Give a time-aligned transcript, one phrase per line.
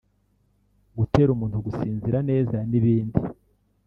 [0.97, 3.19] gutera umuntu gusinzira neza n’ibindi